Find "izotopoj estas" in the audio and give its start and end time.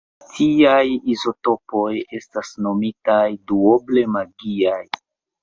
1.15-2.55